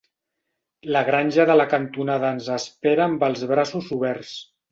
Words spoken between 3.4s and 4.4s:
braços oberts.